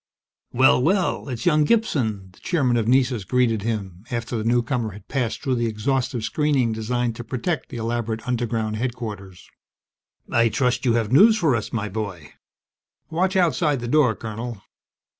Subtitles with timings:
[0.51, 5.07] "Well, well, it's young Gibson!" the Chairman of Nessus greeted him, after the newcomer had
[5.07, 9.47] passed through the exhaustive screening designed to protect the elaborate underground headquarters.
[10.31, 12.33] "I trust you have news for us, my boy.
[13.11, 14.63] Watch outside the door, Colonel!"